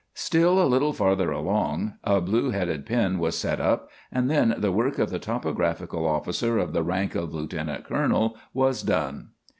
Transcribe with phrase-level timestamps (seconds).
[0.15, 4.71] Still a little farther along a blue headed pin was set up, and then the
[4.71, 9.33] work of the topographical officer of the rank of lieutenant colonel was done.